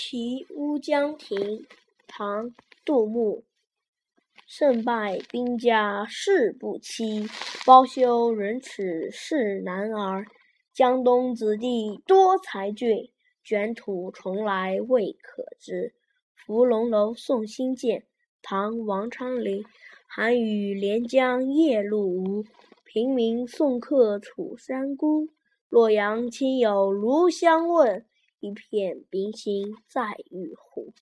[0.00, 1.36] 题乌江亭》
[2.06, 2.50] 唐·
[2.84, 3.44] 杜牧。
[4.46, 7.26] 胜败兵家事不期，
[7.66, 10.24] 包羞忍耻是男儿。
[10.72, 13.10] 江东子弟多才俊，
[13.42, 15.94] 卷土重来未可知。
[16.36, 18.04] 芙蓉楼送辛渐，
[18.40, 19.64] 唐·王昌龄。
[20.06, 22.44] 寒雨连江夜入吴，
[22.84, 25.30] 平明送客楚山孤。
[25.68, 28.06] 洛阳亲友如相问，
[28.40, 30.67] 一片冰心在玉壶。